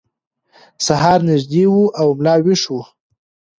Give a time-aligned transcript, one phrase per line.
[0.85, 2.75] سهار نږدې و او ملا ویښ و.